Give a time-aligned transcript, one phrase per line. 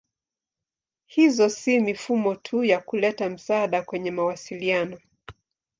[1.05, 4.97] Hizo si mifumo tu ya kuleta msaada kwenye mawasiliano.